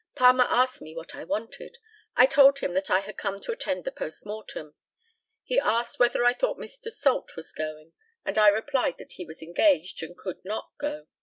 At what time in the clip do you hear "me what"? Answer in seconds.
0.81-1.13